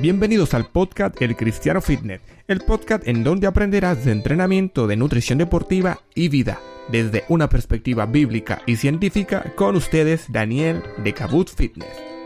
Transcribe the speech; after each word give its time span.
Bienvenidos 0.00 0.54
al 0.54 0.66
podcast 0.68 1.20
El 1.20 1.34
Cristiano 1.34 1.80
Fitness, 1.80 2.20
el 2.46 2.60
podcast 2.60 3.08
en 3.08 3.24
donde 3.24 3.48
aprenderás 3.48 4.04
de 4.04 4.12
entrenamiento, 4.12 4.86
de 4.86 4.96
nutrición 4.96 5.38
deportiva 5.38 6.02
y 6.14 6.28
vida, 6.28 6.60
desde 6.88 7.24
una 7.28 7.48
perspectiva 7.48 8.06
bíblica 8.06 8.62
y 8.64 8.76
científica, 8.76 9.52
con 9.56 9.74
ustedes 9.74 10.30
Daniel 10.30 10.84
de 11.02 11.14
Cabot 11.14 11.52
Fitness. 11.52 12.17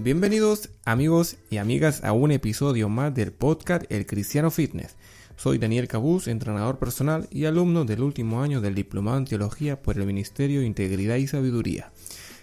Bienvenidos 0.00 0.70
amigos 0.84 1.38
y 1.50 1.56
amigas 1.56 2.04
a 2.04 2.12
un 2.12 2.30
episodio 2.30 2.88
más 2.88 3.12
del 3.16 3.32
podcast 3.32 3.84
El 3.90 4.06
Cristiano 4.06 4.52
Fitness. 4.52 4.94
Soy 5.34 5.58
Daniel 5.58 5.88
Cabuz, 5.88 6.28
entrenador 6.28 6.78
personal 6.78 7.26
y 7.32 7.46
alumno 7.46 7.84
del 7.84 8.02
último 8.02 8.40
año 8.40 8.60
del 8.60 8.76
Diplomado 8.76 9.18
en 9.18 9.24
Teología 9.24 9.82
por 9.82 9.98
el 9.98 10.06
Ministerio 10.06 10.60
de 10.60 10.66
Integridad 10.66 11.16
y 11.16 11.26
Sabiduría. 11.26 11.90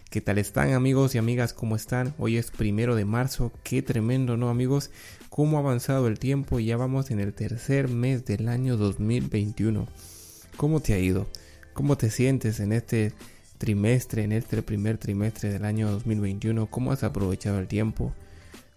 ¿Qué 0.10 0.20
tal 0.20 0.38
están 0.38 0.74
amigos 0.74 1.16
y 1.16 1.18
amigas? 1.18 1.54
¿Cómo 1.54 1.78
están? 1.78 2.14
Hoy 2.18 2.36
es 2.36 2.52
primero 2.52 2.94
de 2.94 3.06
marzo. 3.06 3.54
Qué 3.64 3.82
tremendo, 3.82 4.36
¿no 4.36 4.50
amigos? 4.50 4.92
¿Cómo 5.30 5.56
ha 5.56 5.62
avanzado 5.62 6.08
el 6.10 6.20
tiempo? 6.20 6.60
Ya 6.60 6.76
vamos 6.76 7.10
en 7.10 7.22
el 7.22 7.34
tercer 7.34 7.88
mes 7.88 8.26
del 8.26 8.50
año 8.50 8.76
2021. 8.76 9.88
¿Cómo 10.58 10.82
te 10.82 10.94
ha 10.94 11.00
ido? 11.00 11.26
¿Cómo 11.74 11.98
te 11.98 12.10
sientes 12.10 12.60
en 12.60 12.74
este 12.74 13.14
trimestre, 13.58 14.24
en 14.24 14.32
este 14.32 14.62
primer 14.62 14.98
trimestre 14.98 15.50
del 15.50 15.66
año 15.66 15.90
2021, 15.92 16.68
cómo 16.68 16.92
has 16.92 17.04
aprovechado 17.04 17.60
el 17.60 17.68
tiempo, 17.68 18.14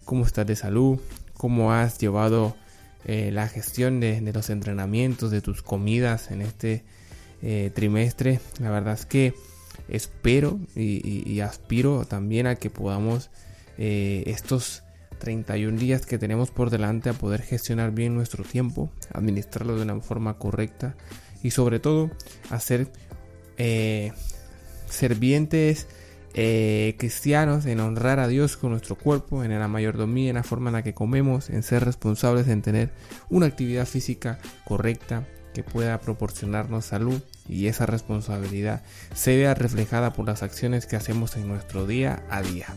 cómo 0.05 0.25
estás 0.25 0.47
de 0.47 0.55
salud, 0.55 0.99
cómo 1.33 1.71
has 1.71 1.99
llevado 1.99 2.55
eh, 3.05 3.31
la 3.31 3.47
gestión 3.47 3.99
de, 3.99 4.21
los 4.33 4.49
entrenamientos, 4.49 5.31
de 5.31 5.41
tus 5.41 5.61
comidas 5.61 6.31
en 6.31 6.41
este 6.41 6.83
eh, 7.41 7.71
trimestre. 7.73 8.39
La 8.59 8.71
verdad 8.71 8.93
es 8.93 9.05
que 9.05 9.33
espero 9.87 10.59
y, 10.75 11.39
aspiro 11.39 12.05
también 12.05 12.47
a 12.47 12.55
que 12.55 12.69
podamos 12.69 13.29
eh, 13.77 14.23
estos 14.27 14.83
31 15.19 15.77
días 15.77 16.05
que 16.05 16.17
tenemos 16.17 16.51
por 16.51 16.69
delante 16.69 17.09
a 17.09 17.13
poder 17.13 17.41
gestionar 17.41 17.91
bien 17.91 18.15
nuestro 18.15 18.43
tiempo, 18.43 18.89
administrarlo 19.13 19.77
de 19.77 19.83
una 19.83 19.99
forma 20.01 20.37
correcta 20.37 20.95
y 21.41 21.51
sobre 21.51 21.79
todo 21.79 22.11
hacer 22.49 22.89
servientes 24.89 25.87
eh, 26.35 26.95
cristianos 26.99 27.65
en 27.65 27.79
honrar 27.79 28.19
a 28.19 28.27
Dios 28.27 28.55
con 28.55 28.71
nuestro 28.71 28.95
cuerpo, 28.95 29.43
en 29.43 29.57
la 29.57 29.67
mayordomía, 29.67 30.29
en 30.29 30.35
la 30.35 30.43
forma 30.43 30.69
en 30.69 30.75
la 30.75 30.83
que 30.83 30.93
comemos, 30.93 31.49
en 31.49 31.63
ser 31.63 31.83
responsables 31.83 32.47
en 32.47 32.61
tener 32.61 32.91
una 33.29 33.47
actividad 33.47 33.87
física 33.87 34.37
correcta 34.65 35.27
que 35.53 35.63
pueda 35.63 35.99
proporcionarnos 35.99 36.85
salud 36.85 37.21
y 37.47 37.67
esa 37.67 37.87
responsabilidad 37.87 38.83
se 39.15 39.35
vea 39.35 39.55
reflejada 39.55 40.13
por 40.13 40.27
las 40.27 40.43
acciones 40.43 40.85
que 40.85 40.95
hacemos 40.95 41.35
en 41.35 41.47
nuestro 41.47 41.87
día 41.87 42.23
a 42.29 42.43
día. 42.43 42.67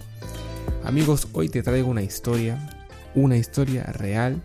Amigos, 0.83 1.29
hoy 1.33 1.49
te 1.49 1.63
traigo 1.63 1.91
una 1.91 2.03
historia, 2.03 2.87
una 3.15 3.37
historia 3.37 3.85
real 3.85 4.43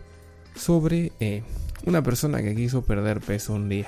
sobre 0.55 1.13
eh, 1.19 1.43
una 1.85 2.03
persona 2.03 2.41
que 2.41 2.55
quiso 2.55 2.83
perder 2.83 3.21
peso 3.21 3.53
un 3.53 3.69
día. 3.69 3.87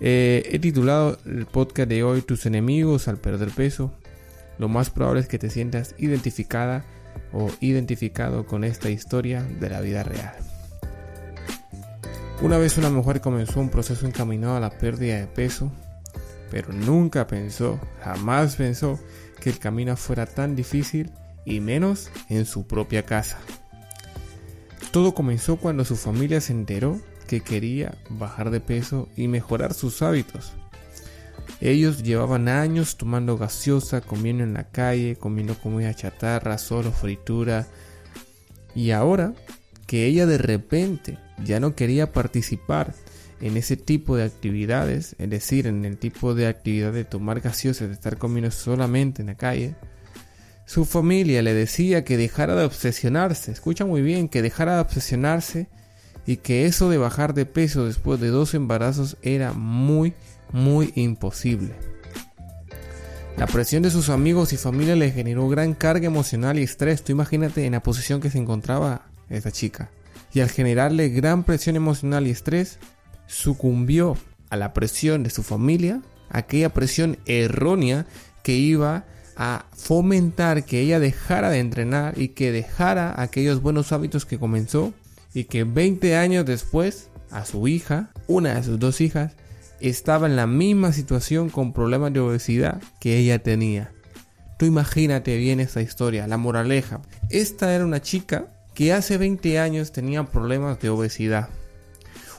Eh, 0.00 0.48
he 0.50 0.58
titulado 0.58 1.18
el 1.26 1.44
podcast 1.46 1.88
de 1.88 2.02
hoy 2.02 2.22
Tus 2.22 2.46
enemigos 2.46 3.06
al 3.08 3.18
perder 3.18 3.50
peso. 3.50 3.92
Lo 4.58 4.68
más 4.68 4.90
probable 4.90 5.20
es 5.20 5.28
que 5.28 5.38
te 5.38 5.50
sientas 5.50 5.94
identificada 5.98 6.84
o 7.32 7.50
identificado 7.60 8.46
con 8.46 8.64
esta 8.64 8.90
historia 8.90 9.42
de 9.42 9.70
la 9.70 9.80
vida 9.80 10.02
real. 10.02 10.34
Una 12.42 12.56
vez 12.56 12.78
una 12.78 12.88
mujer 12.88 13.20
comenzó 13.20 13.60
un 13.60 13.68
proceso 13.68 14.06
encaminado 14.06 14.56
a 14.56 14.60
la 14.60 14.70
pérdida 14.70 15.18
de 15.18 15.26
peso, 15.26 15.70
pero 16.50 16.72
nunca 16.72 17.26
pensó, 17.26 17.78
jamás 18.02 18.56
pensó 18.56 18.98
que 19.40 19.50
el 19.50 19.58
camino 19.58 19.96
fuera 19.96 20.24
tan 20.24 20.56
difícil 20.56 21.10
y 21.44 21.60
menos 21.60 22.10
en 22.28 22.46
su 22.46 22.66
propia 22.66 23.04
casa. 23.04 23.38
Todo 24.90 25.14
comenzó 25.14 25.56
cuando 25.56 25.84
su 25.84 25.96
familia 25.96 26.40
se 26.40 26.52
enteró 26.52 26.98
que 27.30 27.42
quería 27.42 27.96
bajar 28.08 28.50
de 28.50 28.58
peso 28.58 29.08
y 29.16 29.28
mejorar 29.28 29.72
sus 29.72 30.02
hábitos. 30.02 30.52
Ellos 31.60 32.02
llevaban 32.02 32.48
años 32.48 32.96
tomando 32.96 33.38
gaseosa, 33.38 34.00
comiendo 34.00 34.42
en 34.42 34.52
la 34.52 34.64
calle, 34.64 35.14
comiendo 35.14 35.54
comida 35.54 35.94
chatarra, 35.94 36.58
solo 36.58 36.90
fritura. 36.90 37.68
Y 38.74 38.90
ahora 38.90 39.32
que 39.86 40.06
ella 40.06 40.26
de 40.26 40.38
repente 40.38 41.18
ya 41.44 41.60
no 41.60 41.76
quería 41.76 42.10
participar 42.10 42.94
en 43.40 43.56
ese 43.56 43.76
tipo 43.76 44.16
de 44.16 44.24
actividades, 44.24 45.14
es 45.20 45.30
decir, 45.30 45.68
en 45.68 45.84
el 45.84 45.98
tipo 45.98 46.34
de 46.34 46.48
actividad 46.48 46.92
de 46.92 47.04
tomar 47.04 47.40
gaseosa, 47.40 47.86
de 47.86 47.94
estar 47.94 48.18
comiendo 48.18 48.50
solamente 48.50 49.22
en 49.22 49.28
la 49.28 49.36
calle, 49.36 49.76
su 50.66 50.84
familia 50.84 51.42
le 51.42 51.54
decía 51.54 52.02
que 52.02 52.16
dejara 52.16 52.56
de 52.56 52.64
obsesionarse, 52.64 53.52
escucha 53.52 53.86
muy 53.86 54.02
bien, 54.02 54.28
que 54.28 54.42
dejara 54.42 54.74
de 54.74 54.80
obsesionarse 54.80 55.68
y 56.30 56.36
que 56.36 56.64
eso 56.64 56.88
de 56.88 56.96
bajar 56.96 57.34
de 57.34 57.44
peso 57.44 57.86
después 57.86 58.20
de 58.20 58.28
dos 58.28 58.54
embarazos 58.54 59.16
era 59.20 59.52
muy, 59.52 60.14
muy 60.52 60.92
imposible. 60.94 61.74
La 63.36 63.48
presión 63.48 63.82
de 63.82 63.90
sus 63.90 64.10
amigos 64.10 64.52
y 64.52 64.56
familia 64.56 64.94
le 64.94 65.10
generó 65.10 65.48
gran 65.48 65.74
carga 65.74 66.06
emocional 66.06 66.60
y 66.60 66.62
estrés. 66.62 67.02
Tú 67.02 67.10
imagínate 67.10 67.66
en 67.66 67.72
la 67.72 67.82
posición 67.82 68.20
que 68.20 68.30
se 68.30 68.38
encontraba 68.38 69.08
esa 69.28 69.50
chica. 69.50 69.90
Y 70.32 70.38
al 70.38 70.50
generarle 70.50 71.08
gran 71.08 71.42
presión 71.42 71.74
emocional 71.74 72.28
y 72.28 72.30
estrés, 72.30 72.78
sucumbió 73.26 74.16
a 74.50 74.56
la 74.56 74.72
presión 74.72 75.24
de 75.24 75.30
su 75.30 75.42
familia, 75.42 76.00
aquella 76.28 76.68
presión 76.68 77.18
errónea 77.26 78.06
que 78.44 78.52
iba 78.52 79.04
a 79.36 79.64
fomentar 79.72 80.64
que 80.64 80.78
ella 80.78 81.00
dejara 81.00 81.50
de 81.50 81.58
entrenar 81.58 82.16
y 82.16 82.28
que 82.28 82.52
dejara 82.52 83.20
aquellos 83.20 83.60
buenos 83.60 83.90
hábitos 83.90 84.26
que 84.26 84.38
comenzó 84.38 84.94
y 85.34 85.44
que 85.44 85.64
20 85.64 86.16
años 86.16 86.44
después 86.44 87.10
a 87.30 87.44
su 87.44 87.68
hija, 87.68 88.10
una 88.26 88.54
de 88.54 88.62
sus 88.62 88.78
dos 88.78 89.00
hijas, 89.00 89.32
estaba 89.80 90.26
en 90.26 90.36
la 90.36 90.46
misma 90.46 90.92
situación 90.92 91.48
con 91.48 91.72
problemas 91.72 92.12
de 92.12 92.20
obesidad 92.20 92.82
que 93.00 93.16
ella 93.16 93.42
tenía. 93.42 93.92
Tú 94.58 94.66
imagínate 94.66 95.36
bien 95.38 95.58
esta 95.60 95.80
historia, 95.80 96.26
la 96.26 96.36
moraleja. 96.36 97.00
Esta 97.30 97.74
era 97.74 97.84
una 97.84 98.02
chica 98.02 98.48
que 98.74 98.92
hace 98.92 99.16
20 99.16 99.58
años 99.58 99.92
tenía 99.92 100.24
problemas 100.24 100.80
de 100.80 100.90
obesidad. 100.90 101.48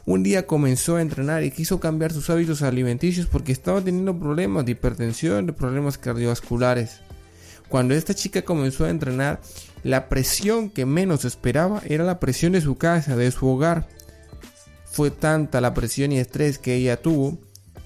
Un 0.05 0.23
día 0.23 0.45
comenzó 0.45 0.95
a 0.95 1.01
entrenar 1.01 1.43
y 1.43 1.51
quiso 1.51 1.79
cambiar 1.79 2.11
sus 2.11 2.29
hábitos 2.29 2.61
alimenticios 2.61 3.27
porque 3.27 3.51
estaba 3.51 3.81
teniendo 3.81 4.17
problemas 4.17 4.65
de 4.65 4.73
hipertensión, 4.73 5.45
de 5.45 5.53
problemas 5.53 5.97
cardiovasculares. 5.97 7.01
Cuando 7.71 7.95
esta 7.95 8.13
chica 8.13 8.43
comenzó 8.43 8.85
a 8.85 8.89
entrenar, 8.89 9.41
la 9.81 10.09
presión 10.09 10.69
que 10.69 10.85
menos 10.85 11.25
esperaba 11.25 11.81
era 11.87 12.03
la 12.03 12.19
presión 12.19 12.51
de 12.51 12.61
su 12.61 12.77
casa, 12.77 13.15
de 13.15 13.31
su 13.31 13.47
hogar. 13.47 13.87
Fue 14.85 15.09
tanta 15.09 15.61
la 15.61 15.73
presión 15.73 16.11
y 16.11 16.19
estrés 16.19 16.59
que 16.59 16.75
ella 16.75 17.01
tuvo 17.01 17.39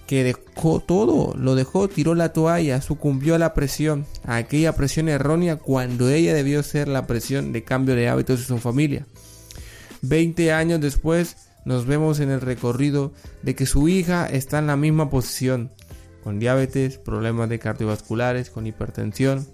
que 0.07 0.23
dejó 0.23 0.79
todo, 0.79 1.33
lo 1.37 1.55
dejó, 1.55 1.87
tiró 1.87 2.15
la 2.15 2.33
toalla, 2.33 2.81
sucumbió 2.81 3.35
a 3.35 3.39
la 3.39 3.53
presión, 3.53 4.05
a 4.23 4.37
aquella 4.37 4.73
presión 4.73 5.09
errónea 5.09 5.57
cuando 5.57 6.09
ella 6.09 6.33
debió 6.33 6.61
ser 6.63 6.87
la 6.87 7.07
presión 7.07 7.51
de 7.51 7.63
cambio 7.63 7.95
de 7.95 8.07
hábitos 8.07 8.39
de 8.39 8.45
su 8.45 8.57
familia. 8.57 9.05
Veinte 10.01 10.51
años 10.51 10.81
después 10.81 11.37
nos 11.65 11.87
vemos 11.87 12.19
en 12.19 12.29
el 12.29 12.41
recorrido 12.41 13.13
de 13.41 13.55
que 13.55 13.65
su 13.65 13.87
hija 13.87 14.27
está 14.27 14.59
en 14.59 14.67
la 14.67 14.77
misma 14.77 15.09
posición, 15.09 15.71
con 16.23 16.39
diabetes, 16.39 16.97
problemas 16.97 17.49
de 17.49 17.59
cardiovasculares, 17.59 18.51
con 18.51 18.67
hipertensión, 18.67 19.47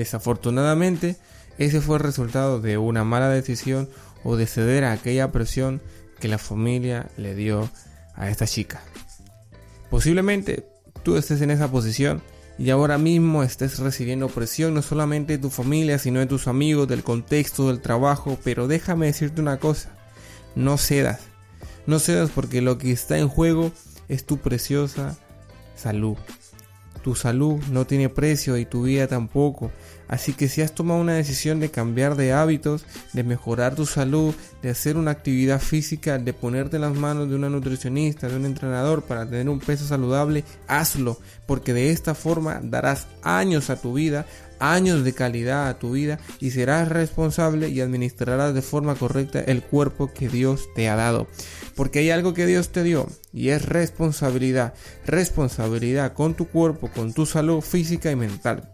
Desafortunadamente, 0.00 1.16
ese 1.58 1.82
fue 1.82 1.98
el 1.98 2.02
resultado 2.02 2.58
de 2.58 2.78
una 2.78 3.04
mala 3.04 3.28
decisión 3.28 3.90
o 4.24 4.36
de 4.36 4.46
ceder 4.46 4.82
a 4.84 4.92
aquella 4.92 5.30
presión 5.30 5.82
que 6.18 6.26
la 6.26 6.38
familia 6.38 7.10
le 7.18 7.34
dio 7.34 7.70
a 8.14 8.30
esta 8.30 8.46
chica. 8.46 8.80
Posiblemente 9.90 10.66
tú 11.02 11.18
estés 11.18 11.42
en 11.42 11.50
esa 11.50 11.70
posición 11.70 12.22
y 12.58 12.70
ahora 12.70 12.96
mismo 12.96 13.42
estés 13.42 13.78
recibiendo 13.78 14.28
presión 14.28 14.72
no 14.72 14.80
solamente 14.80 15.34
de 15.34 15.42
tu 15.42 15.50
familia, 15.50 15.98
sino 15.98 16.20
de 16.20 16.24
tus 16.24 16.48
amigos, 16.48 16.88
del 16.88 17.04
contexto, 17.04 17.68
del 17.68 17.82
trabajo, 17.82 18.38
pero 18.42 18.68
déjame 18.68 19.04
decirte 19.04 19.42
una 19.42 19.58
cosa, 19.58 19.90
no 20.54 20.78
cedas, 20.78 21.20
no 21.86 21.98
cedas 21.98 22.30
porque 22.30 22.62
lo 22.62 22.78
que 22.78 22.90
está 22.90 23.18
en 23.18 23.28
juego 23.28 23.70
es 24.08 24.24
tu 24.24 24.38
preciosa 24.38 25.18
salud. 25.76 26.16
Tu 27.02 27.14
salud 27.14 27.58
no 27.70 27.86
tiene 27.86 28.08
precio 28.08 28.56
y 28.56 28.66
tu 28.66 28.82
vida 28.82 29.06
tampoco. 29.06 29.70
Así 30.08 30.32
que 30.32 30.48
si 30.48 30.60
has 30.60 30.74
tomado 30.74 31.00
una 31.00 31.14
decisión 31.14 31.60
de 31.60 31.70
cambiar 31.70 32.16
de 32.16 32.32
hábitos, 32.32 32.84
de 33.12 33.22
mejorar 33.22 33.76
tu 33.76 33.86
salud, 33.86 34.34
de 34.60 34.70
hacer 34.70 34.96
una 34.96 35.12
actividad 35.12 35.60
física, 35.60 36.18
de 36.18 36.32
ponerte 36.32 36.76
en 36.76 36.82
las 36.82 36.94
manos 36.94 37.30
de 37.30 37.36
una 37.36 37.48
nutricionista, 37.48 38.28
de 38.28 38.36
un 38.36 38.44
entrenador 38.44 39.02
para 39.02 39.24
tener 39.24 39.48
un 39.48 39.60
peso 39.60 39.86
saludable, 39.86 40.44
hazlo, 40.66 41.18
porque 41.46 41.72
de 41.72 41.90
esta 41.90 42.14
forma 42.14 42.60
darás 42.62 43.06
años 43.22 43.70
a 43.70 43.80
tu 43.80 43.94
vida 43.94 44.26
años 44.60 45.04
de 45.04 45.12
calidad 45.12 45.68
a 45.68 45.78
tu 45.78 45.92
vida 45.92 46.18
y 46.38 46.52
serás 46.52 46.88
responsable 46.88 47.68
y 47.68 47.80
administrarás 47.80 48.54
de 48.54 48.62
forma 48.62 48.94
correcta 48.94 49.40
el 49.40 49.62
cuerpo 49.62 50.12
que 50.12 50.28
Dios 50.28 50.68
te 50.74 50.88
ha 50.88 50.96
dado. 50.96 51.26
Porque 51.74 52.00
hay 52.00 52.10
algo 52.10 52.34
que 52.34 52.46
Dios 52.46 52.70
te 52.70 52.82
dio 52.82 53.06
y 53.32 53.48
es 53.48 53.64
responsabilidad. 53.66 54.74
Responsabilidad 55.06 56.12
con 56.12 56.34
tu 56.34 56.46
cuerpo, 56.46 56.90
con 56.94 57.12
tu 57.12 57.26
salud 57.26 57.60
física 57.60 58.10
y 58.10 58.16
mental. 58.16 58.72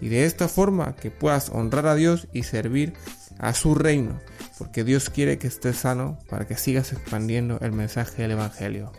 Y 0.00 0.08
de 0.08 0.24
esta 0.24 0.48
forma 0.48 0.94
que 0.96 1.10
puedas 1.10 1.50
honrar 1.50 1.86
a 1.86 1.94
Dios 1.94 2.28
y 2.32 2.42
servir 2.42 2.92
a 3.38 3.54
su 3.54 3.74
reino. 3.74 4.20
Porque 4.58 4.84
Dios 4.84 5.10
quiere 5.10 5.38
que 5.38 5.46
estés 5.46 5.78
sano 5.78 6.18
para 6.28 6.46
que 6.46 6.56
sigas 6.56 6.92
expandiendo 6.92 7.58
el 7.60 7.72
mensaje 7.72 8.22
del 8.22 8.32
Evangelio. 8.32 8.92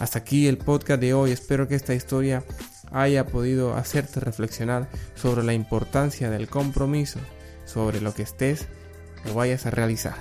Hasta 0.00 0.20
aquí 0.20 0.46
el 0.46 0.58
podcast 0.58 1.00
de 1.00 1.14
hoy. 1.14 1.32
Espero 1.32 1.66
que 1.66 1.74
esta 1.74 1.94
historia 1.94 2.44
haya 2.92 3.26
podido 3.26 3.74
hacerte 3.76 4.20
reflexionar 4.20 4.88
sobre 5.14 5.42
la 5.44 5.54
importancia 5.54 6.30
del 6.30 6.48
compromiso, 6.48 7.20
sobre 7.64 8.00
lo 8.00 8.14
que 8.14 8.22
estés 8.22 8.66
o 9.30 9.34
vayas 9.34 9.66
a 9.66 9.70
realizar. 9.70 10.16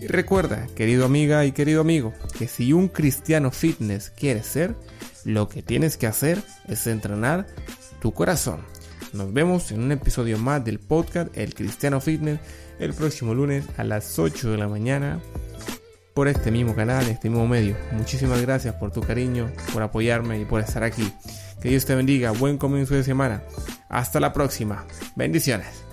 Y 0.00 0.06
recuerda, 0.06 0.66
querido 0.74 1.06
amiga 1.06 1.44
y 1.44 1.52
querido 1.52 1.80
amigo, 1.80 2.12
que 2.38 2.48
si 2.48 2.72
un 2.72 2.88
cristiano 2.88 3.50
fitness 3.50 4.10
quieres 4.10 4.46
ser, 4.46 4.74
lo 5.24 5.48
que 5.48 5.62
tienes 5.62 5.96
que 5.96 6.06
hacer 6.06 6.42
es 6.68 6.86
entrenar 6.86 7.46
tu 8.00 8.12
corazón. 8.12 8.60
Nos 9.12 9.32
vemos 9.32 9.70
en 9.70 9.82
un 9.82 9.92
episodio 9.92 10.36
más 10.38 10.64
del 10.64 10.78
podcast 10.78 11.36
El 11.36 11.54
Cristiano 11.54 12.00
Fitness 12.00 12.40
el 12.78 12.92
próximo 12.92 13.34
lunes 13.34 13.64
a 13.78 13.84
las 13.84 14.18
8 14.18 14.50
de 14.50 14.58
la 14.58 14.68
mañana 14.68 15.20
por 16.14 16.28
este 16.28 16.50
mismo 16.50 16.74
canal, 16.74 17.06
este 17.08 17.30
mismo 17.30 17.46
medio. 17.46 17.76
Muchísimas 17.92 18.40
gracias 18.42 18.74
por 18.74 18.90
tu 18.90 19.00
cariño, 19.00 19.50
por 19.72 19.82
apoyarme 19.82 20.40
y 20.40 20.44
por 20.44 20.60
estar 20.60 20.82
aquí. 20.82 21.12
Que 21.60 21.70
Dios 21.70 21.86
te 21.86 21.94
bendiga. 21.94 22.30
Buen 22.32 22.58
comienzo 22.58 22.94
de 22.94 23.04
semana. 23.04 23.42
Hasta 23.88 24.20
la 24.20 24.32
próxima. 24.32 24.84
Bendiciones. 25.14 25.85